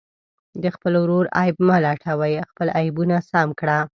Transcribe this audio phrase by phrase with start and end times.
[0.61, 3.79] د خپل ورور عیب مه لټوئ، خپل عیبونه سم کړه.